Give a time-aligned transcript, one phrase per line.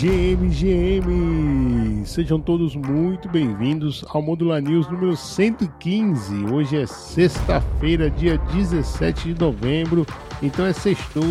[0.00, 1.89] Jamie, Jamie.
[2.04, 6.46] Sejam todos muito bem-vindos ao Modular News número 115.
[6.46, 10.06] Hoje é sexta-feira, dia 17 de novembro,
[10.42, 11.22] então é sextou.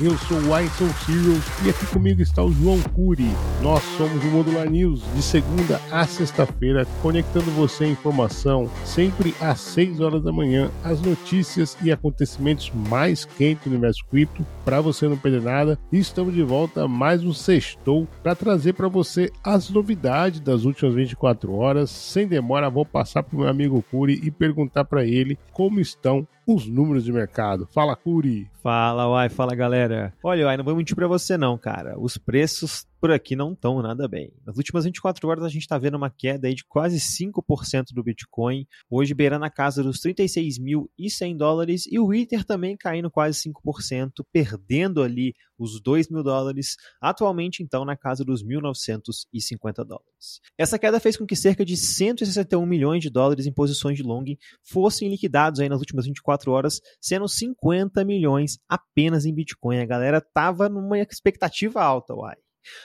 [0.00, 3.30] Eu sou o Wyson Serials e aqui comigo está o João Cury.
[3.62, 9.60] Nós somos o Modular News, de segunda a sexta-feira, conectando você à informação, sempre às
[9.60, 15.08] 6 horas da manhã, as notícias e acontecimentos mais quentes do universo cripto, para você
[15.08, 15.78] não perder nada.
[15.90, 20.09] E estamos de volta mais um sextou para trazer para você as novidades
[20.42, 21.90] das últimas 24 horas.
[21.90, 26.26] Sem demora, vou passar para o meu amigo Curi e perguntar para ele como estão
[26.46, 27.68] os números de mercado.
[27.72, 28.50] Fala, Curi!
[28.62, 30.12] Fala, Uai, fala galera.
[30.22, 31.98] Olha, Uai, não vou mentir para você não, cara.
[31.98, 34.32] Os preços por aqui não estão nada bem.
[34.44, 38.02] Nas últimas 24 horas a gente está vendo uma queda aí de quase 5% do
[38.02, 44.24] Bitcoin, hoje beirando a casa dos 36.100 dólares e o Ether também caindo quase 5%,
[44.30, 50.40] perdendo ali os 2 mil dólares, atualmente então na casa dos 1.950 dólares.
[50.58, 54.24] Essa queda fez com que cerca de 161 milhões de dólares em posições de long
[54.62, 59.78] fossem liquidados aí nas últimas 24 horas, sendo 50 milhões apenas em Bitcoin.
[59.78, 62.36] A galera tava numa expectativa alta, uai.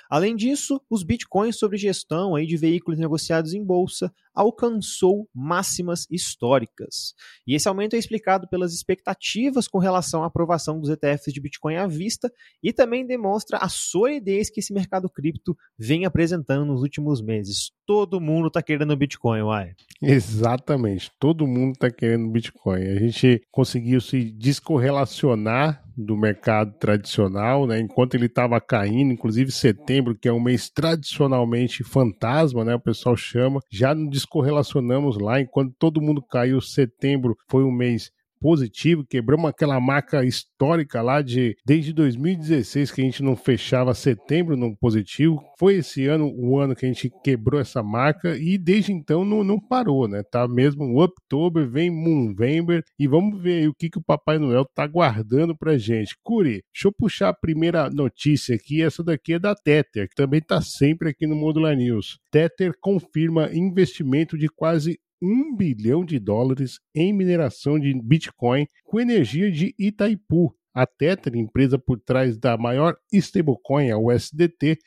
[0.09, 7.13] Além disso, os bitcoins sobre gestão aí de veículos negociados em bolsa alcançou máximas históricas.
[7.47, 11.75] E esse aumento é explicado pelas expectativas com relação à aprovação dos ETFs de Bitcoin
[11.75, 17.21] à vista e também demonstra a solidez que esse mercado cripto vem apresentando nos últimos
[17.21, 17.71] meses.
[17.85, 19.73] Todo mundo está querendo Bitcoin, uai.
[20.01, 22.81] Exatamente, todo mundo está querendo Bitcoin.
[22.81, 27.79] A gente conseguiu se descorrelacionar do mercado tradicional, né?
[27.79, 32.75] Enquanto ele estava caindo, inclusive setembro, que é um mês tradicionalmente fantasma, né?
[32.75, 38.11] O pessoal chama, já nos descorrelacionamos lá, enquanto todo mundo caiu, setembro foi um mês
[38.39, 44.55] positivo, quebramos aquela marca histórica lá de desde 2016 que a gente não fechava setembro
[44.55, 45.41] no positivo.
[45.57, 49.43] Foi esse ano o ano que a gente quebrou essa marca e desde então não,
[49.43, 50.23] não parou, né?
[50.23, 54.37] Tá mesmo o October, vem November e vamos ver aí o que, que o Papai
[54.37, 56.15] Noel tá guardando pra gente.
[56.23, 60.41] Curi, deixa eu puxar a primeira notícia aqui, essa daqui é da Tether, que também
[60.41, 62.19] tá sempre aqui no Modular News.
[62.31, 69.51] Tether confirma investimento de quase 1 bilhão de dólares em mineração de Bitcoin com energia
[69.51, 70.55] de Itaipu.
[70.71, 74.77] A Tether, empresa por trás da maior stablecoin, a USDT,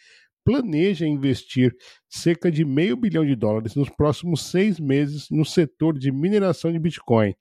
[0.44, 1.74] planeja investir
[2.08, 6.78] cerca de meio bilhão de dólares nos próximos seis meses no setor de mineração de
[6.78, 7.34] Bitcoin.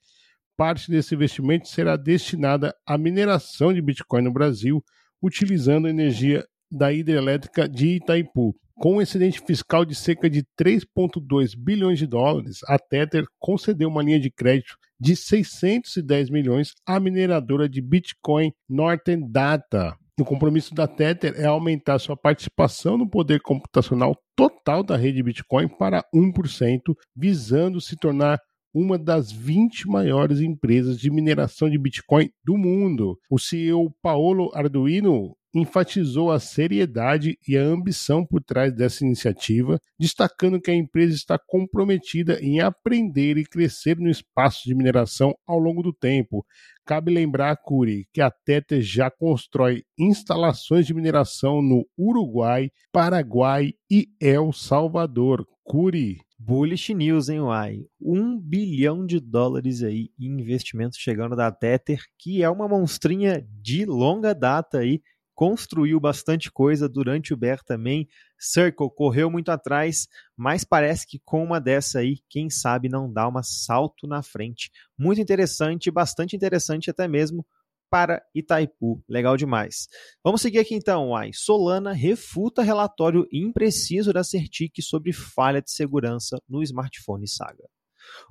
[0.56, 4.84] Parte desse investimento será destinada à mineração de Bitcoin no Brasil,
[5.22, 8.56] utilizando energia da hidrelétrica de Itaipu.
[8.80, 14.04] Com um excedente fiscal de cerca de 3,2 bilhões de dólares, a Tether concedeu uma
[14.04, 19.96] linha de crédito de 610 milhões à mineradora de Bitcoin Northern Data.
[20.20, 25.68] O compromisso da Tether é aumentar sua participação no poder computacional total da rede Bitcoin
[25.68, 26.82] para 1%,
[27.16, 28.40] visando se tornar
[28.74, 33.18] uma das 20 maiores empresas de mineração de Bitcoin do mundo.
[33.30, 40.62] O CEO Paolo Arduino enfatizou a seriedade e a ambição por trás dessa iniciativa, destacando
[40.62, 45.82] que a empresa está comprometida em aprender e crescer no espaço de mineração ao longo
[45.82, 46.46] do tempo.
[46.86, 54.08] Cabe lembrar, Curi, que a Tether já constrói instalações de mineração no Uruguai, Paraguai e
[54.22, 55.46] El Salvador.
[55.64, 56.18] Curi.
[56.40, 57.80] Bullish News, hein, Uai?
[58.00, 63.86] Um bilhão de dólares aí em investimentos chegando da Tether, que é uma monstrinha de
[63.86, 65.02] longa data aí
[65.38, 68.10] construiu bastante coisa durante o Bear também.
[68.40, 73.30] Circle correu muito atrás, mas parece que com uma dessa aí, quem sabe não dá
[73.30, 74.72] um salto na frente.
[74.98, 77.46] Muito interessante, bastante interessante até mesmo
[77.88, 79.00] para Itaipu.
[79.08, 79.88] Legal demais.
[80.24, 81.12] Vamos seguir aqui então.
[81.32, 87.70] Solana refuta relatório impreciso da Certic sobre falha de segurança no smartphone Saga.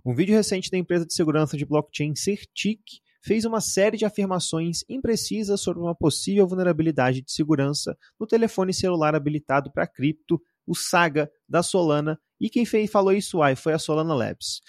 [0.05, 2.81] Um vídeo recente da empresa de segurança de blockchain Certic
[3.27, 9.17] fez uma série de afirmações imprecisas sobre uma possível vulnerabilidade de segurança no telefone celular
[9.17, 13.81] habilitado para cripto, o Saga da Solana, e quem fez, falou isso aí foi a
[13.81, 14.61] Solana Labs.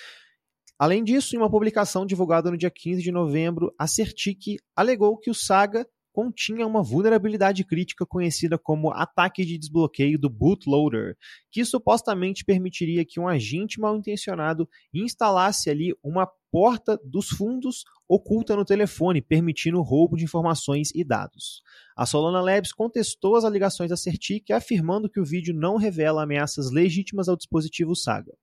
[0.80, 5.30] Além disso, em uma publicação divulgada no dia 15 de novembro, a Certic alegou que
[5.30, 11.16] o Saga continha uma vulnerabilidade crítica conhecida como ataque de desbloqueio do bootloader,
[11.52, 18.56] que supostamente permitiria que um agente mal intencionado instalasse ali uma porta dos fundos oculta
[18.56, 21.62] no telefone, permitindo o roubo de informações e dados.
[21.96, 26.72] A Solana Labs contestou as alegações da Certic, afirmando que o vídeo não revela ameaças
[26.72, 28.34] legítimas ao dispositivo Saga.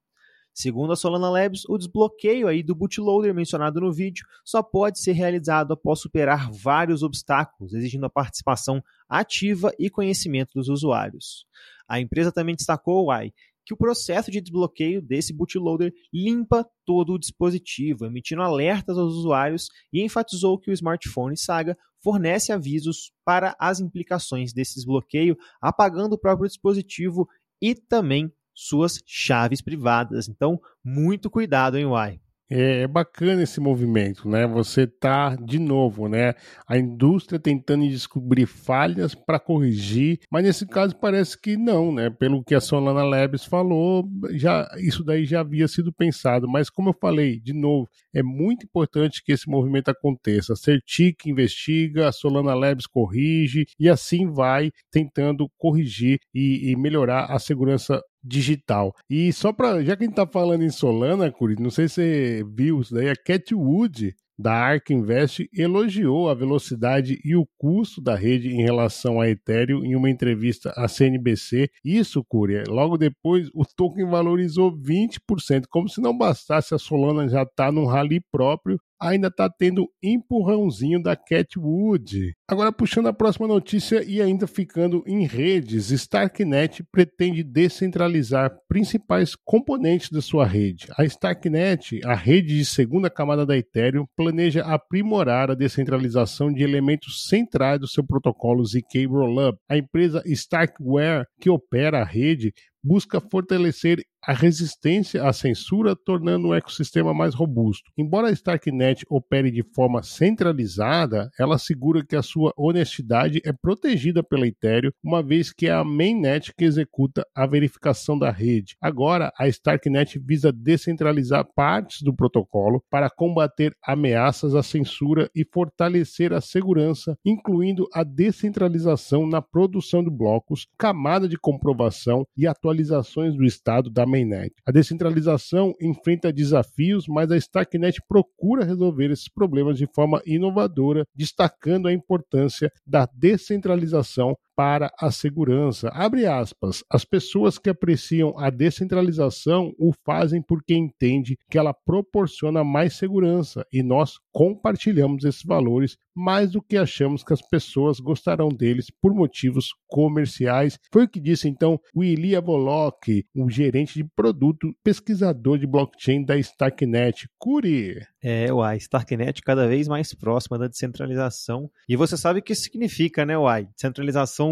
[0.54, 5.10] Segundo a Solana Labs, o desbloqueio aí do bootloader mencionado no vídeo só pode ser
[5.10, 11.44] realizado após superar vários obstáculos, exigindo a participação ativa e conhecimento dos usuários.
[11.88, 13.32] A empresa também destacou, Uai,
[13.66, 19.68] que o processo de desbloqueio desse bootloader limpa todo o dispositivo, emitindo alertas aos usuários
[19.92, 26.18] e enfatizou que o smartphone Saga fornece avisos para as implicações desse desbloqueio, apagando o
[26.18, 27.26] próprio dispositivo
[27.60, 30.28] e também suas chaves privadas.
[30.28, 32.20] Então, muito cuidado, hein, Uai.
[32.50, 34.46] É, é, bacana esse movimento, né?
[34.46, 36.34] Você tá de novo, né?
[36.68, 42.10] A indústria tentando descobrir falhas para corrigir, mas nesse caso parece que não, né?
[42.10, 46.90] Pelo que a Solana Labs falou, já isso daí já havia sido pensado, mas como
[46.90, 50.52] eu falei, de novo, é muito importante que esse movimento aconteça.
[50.52, 57.24] A Certic investiga, a Solana Labs corrige e assim vai tentando corrigir e, e melhorar
[57.32, 58.94] a segurança digital.
[59.08, 61.94] E só para, já que a gente tá falando em Solana, Curi, não sei se
[61.94, 67.46] você viu isso daí, a Cat Wood da ARK Invest elogiou a velocidade e o
[67.56, 71.70] custo da rede em relação a Ethereum em uma entrevista à CNBC.
[71.84, 77.42] Isso, Curi, logo depois o token valorizou 20%, como se não bastasse a Solana já
[77.42, 82.32] estar tá num rally próprio ainda está tendo empurrãozinho da Catwood.
[82.48, 90.10] Agora, puxando a próxima notícia e ainda ficando em redes, Starknet pretende descentralizar principais componentes
[90.10, 90.86] da sua rede.
[90.96, 97.26] A Starknet, a rede de segunda camada da Ethereum, planeja aprimorar a descentralização de elementos
[97.28, 99.58] centrais do seu protocolo ZK Rollup.
[99.68, 102.52] A empresa Starkware, que opera a rede,
[102.84, 107.90] busca fortalecer a resistência à censura, tornando o ecossistema mais robusto.
[107.96, 114.22] Embora a Starknet opere de forma centralizada, ela assegura que a sua honestidade é protegida
[114.22, 118.76] pela Ethereum, uma vez que é a mainnet que executa a verificação da rede.
[118.80, 126.32] Agora, a Starknet visa descentralizar partes do protocolo para combater ameaças à censura e fortalecer
[126.32, 133.44] a segurança, incluindo a descentralização na produção de blocos, camada de comprovação e atualizações do
[133.44, 134.54] estado da mainnet.
[134.64, 141.88] A descentralização enfrenta desafios, mas a Starknet procura resolver esses problemas de forma inovadora, destacando
[141.88, 145.88] a importância da descentralização para a segurança.
[145.88, 146.84] Abre aspas.
[146.90, 153.66] As pessoas que apreciam a descentralização o fazem porque entendem que ela proporciona mais segurança
[153.72, 159.12] e nós compartilhamos esses valores mais do que achamos que as pessoas gostarão deles por
[159.12, 160.78] motivos comerciais.
[160.92, 166.24] Foi o que disse então o Ilia Volok, um gerente de produto, pesquisador de blockchain
[166.24, 167.28] da Starknet.
[167.38, 167.96] Curi.
[168.22, 171.70] É, a Starknet cada vez mais próxima da descentralização.
[171.88, 173.68] E você sabe o que significa, né, Uai?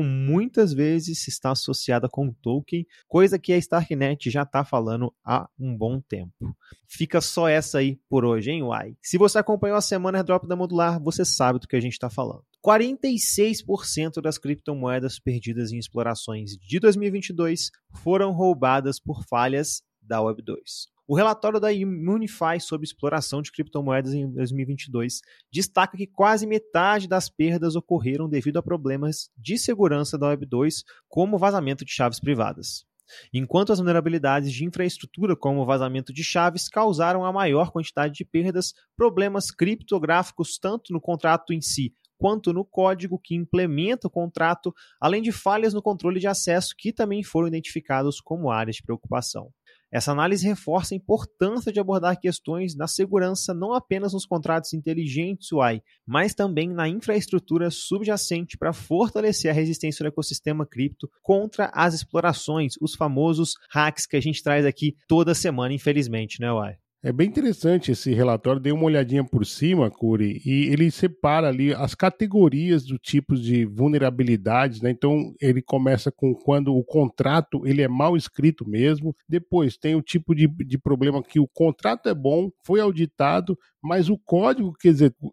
[0.00, 5.77] Muitas vezes está associada com token, coisa que a Starknet já está falando há um
[5.77, 6.56] bom tempo.
[6.87, 8.97] Fica só essa aí por hoje, hein, Uai?
[9.03, 12.09] Se você acompanhou a semana Airdrop da Modular, você sabe do que a gente está
[12.09, 12.44] falando.
[12.65, 17.71] 46% das criptomoedas perdidas em explorações de 2022
[18.05, 20.87] foram roubadas por falhas da Web2.
[21.12, 25.20] O relatório da Immunify sobre exploração de criptomoedas em 2022
[25.53, 30.76] destaca que quase metade das perdas ocorreram devido a problemas de segurança da Web2,
[31.11, 32.87] como vazamento de chaves privadas.
[33.31, 38.73] Enquanto as vulnerabilidades de infraestrutura, como vazamento de chaves, causaram a maior quantidade de perdas,
[38.97, 41.93] problemas criptográficos tanto no contrato em si
[42.23, 46.93] quanto no código que implementa o contrato, além de falhas no controle de acesso que
[46.93, 49.53] também foram identificados como áreas de preocupação.
[49.93, 55.53] Essa análise reforça a importância de abordar questões da segurança não apenas nos contratos inteligentes
[55.53, 61.93] UI, mas também na infraestrutura subjacente para fortalecer a resistência do ecossistema cripto contra as
[61.93, 66.81] explorações, os famosos hacks que a gente traz aqui toda semana, infelizmente, né, UI?
[67.05, 71.75] É bem interessante esse relatório, dei uma olhadinha por cima, Curi, e ele separa ali
[71.75, 74.91] as categorias do tipo de vulnerabilidades, né?
[74.91, 80.03] Então ele começa com quando o contrato ele é mal escrito mesmo, depois tem o
[80.03, 84.89] tipo de, de problema que o contrato é bom, foi auditado, mas o código que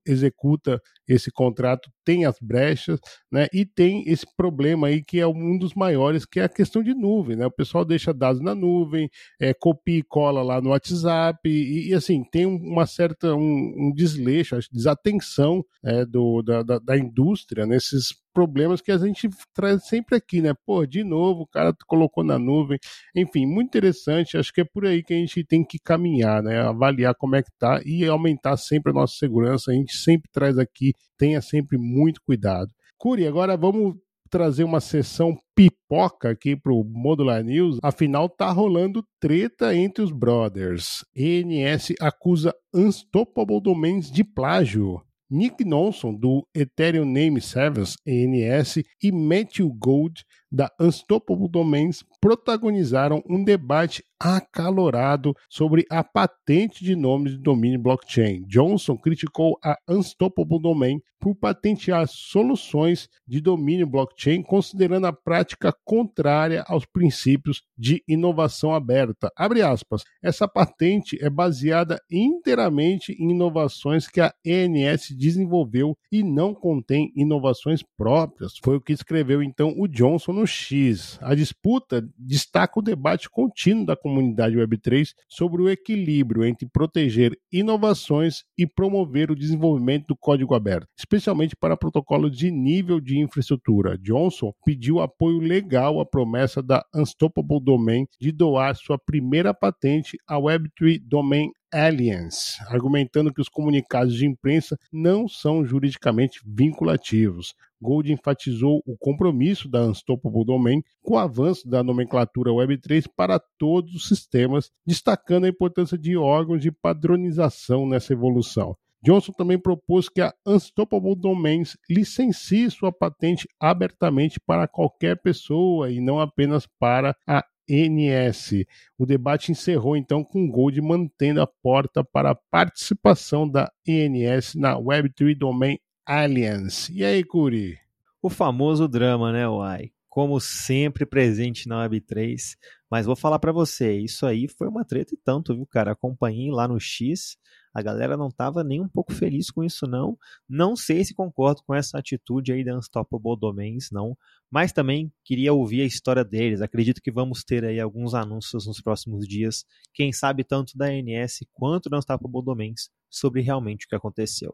[0.05, 2.99] executa esse contrato tem as brechas,
[3.31, 3.47] né?
[3.53, 6.93] E tem esse problema aí que é um dos maiores, que é a questão de
[6.93, 7.45] nuvem, né?
[7.45, 11.93] O pessoal deixa dados na nuvem, é, copia e cola lá no WhatsApp e, e
[11.93, 18.13] assim tem uma certa um, um desleixo, desatenção é, do, da, da, da indústria nesses
[18.39, 20.53] problemas que a gente traz sempre aqui, né?
[20.65, 22.79] Pô, de novo, o cara colocou na nuvem.
[23.13, 24.37] Enfim, muito interessante.
[24.37, 26.57] Acho que é por aí que a gente tem que caminhar, né?
[26.61, 29.71] Avaliar como é que tá e aumentar sempre a nossa segurança.
[29.71, 32.69] A gente sempre traz aqui, tenha sempre muito cuidado.
[32.97, 33.97] Curi, agora vamos
[34.29, 37.77] trazer uma sessão pipoca aqui para o Modular News.
[37.83, 41.03] Afinal, tá rolando treta entre os brothers.
[41.13, 45.01] ENS acusa Unstoppable Domains de plágio.
[45.29, 53.43] Nick Nonson, do Ethereum Name Service, ENS, e Matthew Gold, da Unstoppable Domains, protagonizaram um
[53.43, 58.43] debate acalorado sobre a patente de nomes de domínio blockchain.
[58.47, 66.63] Johnson criticou a Unstoppable Domain por patentear soluções de domínio blockchain, considerando a prática contrária
[66.67, 69.29] aos princípios de inovação aberta.
[69.35, 70.03] Abre aspas.
[70.23, 77.83] Essa patente é baseada inteiramente em inovações que a ENS desenvolveu e não contém inovações
[77.97, 78.53] próprias.
[78.63, 81.19] Foi o que escreveu então o Johnson no X.
[81.21, 88.65] A disputa destaca o debate contínuo da Web3 sobre o equilíbrio entre proteger inovações e
[88.65, 93.97] promover o desenvolvimento do código aberto, especialmente para protocolos de nível de infraestrutura.
[93.97, 100.37] Johnson pediu apoio legal à promessa da Unstoppable Domain de doar sua primeira patente à
[100.37, 107.53] Web3 Domain Alliance, argumentando que os comunicados de imprensa não são juridicamente vinculativos.
[107.81, 113.95] Gold enfatizou o compromisso da Unstoppable Domain com o avanço da nomenclatura Web3 para todos
[113.95, 118.75] os sistemas, destacando a importância de órgãos de padronização nessa evolução.
[119.01, 126.01] Johnson também propôs que a Unstoppable Domains licencie sua patente abertamente para qualquer pessoa e
[126.01, 128.65] não apenas para a NS.
[128.97, 134.75] O debate encerrou então com Gold mantendo a porta para a participação da ENS na
[134.75, 136.91] Web3 Domain Alliance.
[136.91, 137.77] E aí, Curi?
[138.21, 139.91] O famoso drama, né, Uai?
[140.09, 142.57] Como sempre presente na Web3.
[142.89, 145.91] Mas vou falar para você, isso aí foi uma treta e tanto, viu, cara?
[145.91, 147.37] Acompanhei lá no X,
[147.73, 150.17] a galera não estava nem um pouco feliz com isso, não.
[150.47, 154.17] Não sei se concordo com essa atitude aí da Unstoppable Domains, não.
[154.49, 156.61] Mas também queria ouvir a história deles.
[156.61, 159.65] Acredito que vamos ter aí alguns anúncios nos próximos dias.
[159.93, 164.53] Quem sabe tanto da ANS quanto da Unstoppable Domains sobre realmente o que aconteceu.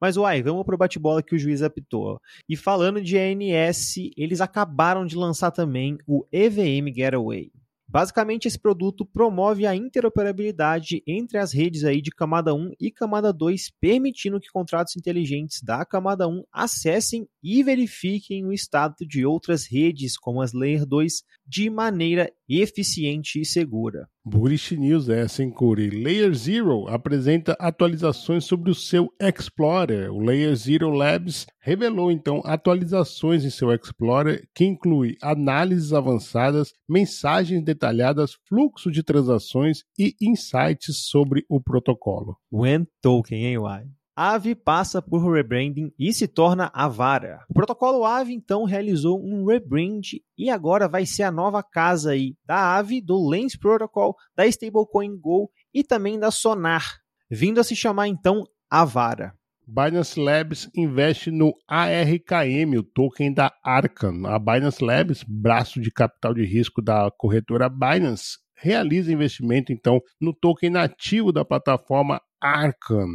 [0.00, 2.20] Mas uai, vamos pro bate-bola que o juiz apitou.
[2.48, 7.50] E falando de ANS, eles acabaram de lançar também o EVM Getaway.
[7.88, 13.32] Basicamente, esse produto promove a interoperabilidade entre as redes aí de camada 1 e camada
[13.32, 19.66] 2, permitindo que contratos inteligentes da camada 1 acessem e verifiquem o estado de outras
[19.66, 24.08] redes, como as Layer 2, de maneira eficiente e segura.
[24.24, 25.90] Bullish News essa, hein, Curi?
[25.90, 30.12] Layer Zero apresenta atualizações sobre o seu Explorer.
[30.12, 37.62] O Layer Zero Labs revelou, então, atualizações em seu Explorer que inclui análises avançadas, mensagens
[37.62, 42.36] detalhadas, fluxo de transações e insights sobre o protocolo.
[42.50, 43.58] When Token, hein?
[44.18, 47.44] AVE passa por rebranding e se torna Avara.
[47.50, 50.00] O protocolo AVE então realizou um rebrand
[50.38, 55.18] e agora vai ser a nova casa aí da AVE, do Lens Protocol, da stablecoin
[55.18, 56.96] Go e também da Sonar,
[57.30, 59.34] vindo a se chamar então Avara.
[59.66, 64.26] Binance Labs investe no ARKM, o token da Arcan.
[64.26, 70.32] A Binance Labs, braço de capital de risco da corretora Binance, realiza investimento então no
[70.32, 73.08] token nativo da plataforma Arcan.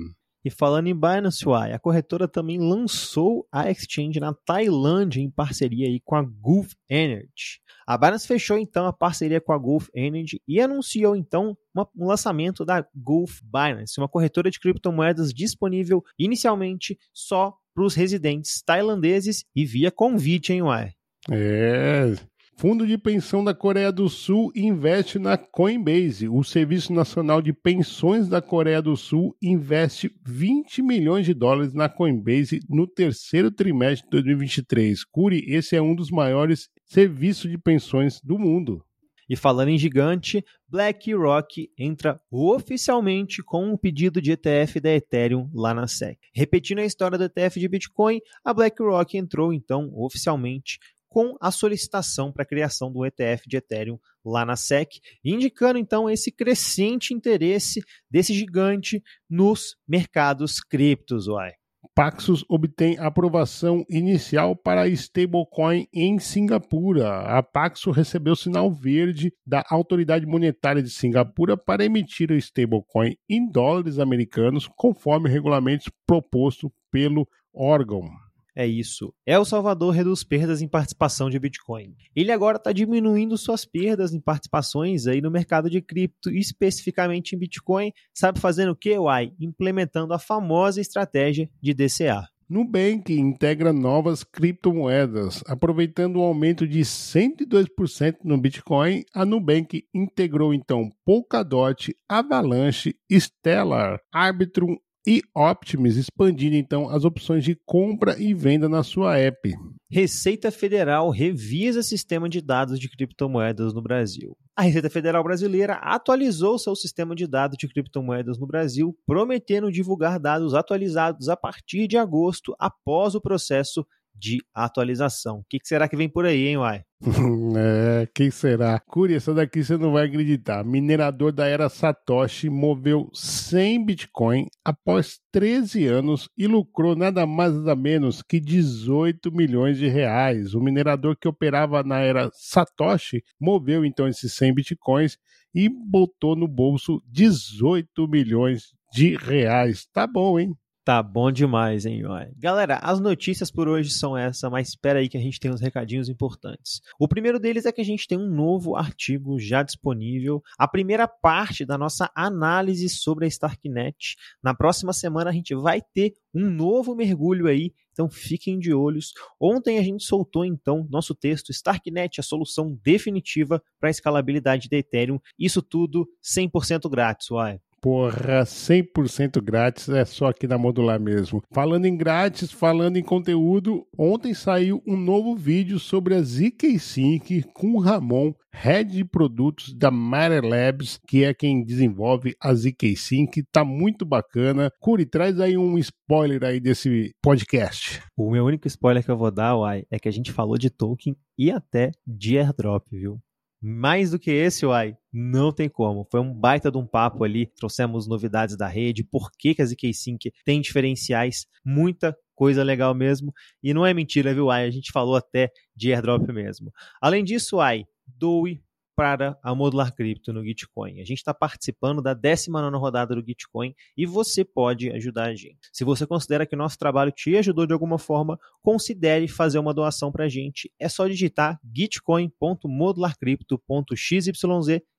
[0.44, 5.88] E falando em Binance UI, a corretora também lançou a exchange na Tailândia em parceria
[5.88, 7.62] aí com a Gulf Energy.
[7.86, 12.08] A Binance fechou então a parceria com a Gulf Energy e anunciou então uma, um
[12.08, 19.44] lançamento da Gulf Binance, uma corretora de criptomoedas disponível inicialmente só para os residentes tailandeses
[19.56, 20.92] e via convite, hein, Uai?
[21.30, 22.16] É,
[22.58, 26.30] Fundo de Pensão da Coreia do Sul investe na Coinbase.
[26.30, 31.90] O Serviço Nacional de Pensões da Coreia do Sul investe 20 milhões de dólares na
[31.90, 35.04] Coinbase no terceiro trimestre de 2023.
[35.06, 38.86] Curi, esse é um dos maiores serviços de pensões do mundo.
[39.32, 45.74] E falando em gigante, BlackRock entra oficialmente com um pedido de ETF da Ethereum lá
[45.74, 46.20] na SEC.
[46.36, 50.80] Repetindo a história do ETF de Bitcoin, a BlackRock entrou então oficialmente
[51.12, 56.10] com a solicitação para a criação do ETF de Ethereum lá na SEC, indicando então
[56.10, 61.52] esse crescente interesse desse gigante nos mercados criptos, uai.
[61.94, 67.22] Paxos obtém aprovação inicial para stablecoin em Singapura.
[67.24, 73.50] A Paxos recebeu sinal verde da autoridade monetária de Singapura para emitir a stablecoin em
[73.52, 78.08] dólares americanos, conforme o regulamento proposto pelo órgão.
[78.56, 79.14] É isso.
[79.26, 81.96] El Salvador reduz perdas em participação de Bitcoin.
[82.16, 87.40] Ele agora está diminuindo suas perdas em participações aí no mercado de cripto, especificamente em
[87.40, 87.94] Bitcoin.
[88.14, 89.32] Sabe fazendo o que, Uai?
[89.40, 92.28] Implementando a famosa estratégia de DCA.
[92.52, 95.42] Nubank integra novas criptomoedas.
[95.48, 104.76] Aproveitando o aumento de 102% no Bitcoin, a Nubank integrou então Polkadot, Avalanche, Stellar, Arbitrum
[105.06, 109.54] e Optimus, expandindo então as opções de compra e venda na sua app.
[109.90, 114.38] Receita Federal revisa sistema de dados de criptomoedas no Brasil.
[114.56, 120.20] A Receita Federal brasileira atualizou seu sistema de dados de criptomoedas no Brasil, prometendo divulgar
[120.20, 125.40] dados atualizados a partir de agosto, após o processo de atualização.
[125.40, 126.84] O que, será que vem por aí, hein, Uai?
[127.58, 128.80] é, quem será?
[128.80, 130.64] Curi, essa daqui você não vai acreditar.
[130.64, 137.76] Minerador da era Satoshi moveu 100 Bitcoin após 13 anos e lucrou nada mais nada
[137.76, 140.54] menos que 18 milhões de reais.
[140.54, 145.18] O minerador que operava na era Satoshi moveu então esses 100 Bitcoins
[145.56, 149.88] e botou no bolso 18 milhões de reais.
[149.92, 150.56] Tá bom, hein?
[150.84, 152.32] Tá bom demais, hein, Uai?
[152.36, 155.62] Galera, as notícias por hoje são essa, mas espera aí que a gente tem uns
[155.62, 156.82] recadinhos importantes.
[157.00, 161.08] O primeiro deles é que a gente tem um novo artigo já disponível, a primeira
[161.08, 164.16] parte da nossa análise sobre a Starknet.
[164.42, 169.14] Na próxima semana a gente vai ter um novo mergulho aí, então fiquem de olhos.
[169.40, 174.78] Ontem a gente soltou então nosso texto Starknet, a solução definitiva para a escalabilidade da
[174.78, 175.20] Ethereum.
[175.38, 177.60] Isso tudo 100% grátis, Uai.
[177.82, 181.42] Porra, 100% grátis, é só aqui na Modular mesmo.
[181.52, 187.44] Falando em grátis, falando em conteúdo, ontem saiu um novo vídeo sobre a ZK Sync
[187.56, 192.96] com o Ramon, head de produtos da Matter Labs, que é quem desenvolve a ZK
[192.96, 193.42] Sync.
[193.52, 194.72] Tá muito bacana.
[194.80, 198.00] Curi, traz aí um spoiler aí desse podcast.
[198.16, 200.70] O meu único spoiler que eu vou dar, Uai, é que a gente falou de
[200.70, 203.20] token e até de airdrop, viu?
[203.62, 206.08] Mais do que esse, Uai, não tem como.
[206.10, 207.46] Foi um baita de um papo ali.
[207.46, 212.96] Trouxemos novidades da rede, por que, que a ZK Sync tem diferenciais, muita coisa legal
[212.96, 213.32] mesmo.
[213.62, 214.66] E não é mentira, viu, Uai?
[214.66, 216.72] A gente falou até de airdrop mesmo.
[217.00, 218.60] Além disso, Uai, doe
[219.02, 221.02] para a Modular Cripto no Gitcoin.
[221.02, 225.72] A gente está participando da 19 rodada do Gitcoin e você pode ajudar a gente.
[225.74, 229.74] Se você considera que o nosso trabalho te ajudou de alguma forma, considere fazer uma
[229.74, 230.72] doação para a gente.
[230.78, 234.28] É só digitar gitcoin.modularcrypto.xyz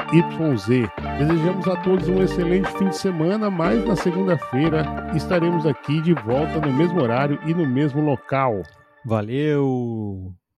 [1.19, 6.61] Desejamos a todos um excelente fim de semana, mas na segunda-feira estaremos aqui de volta
[6.61, 8.63] no mesmo horário e no mesmo local.
[9.05, 10.40] Valeu!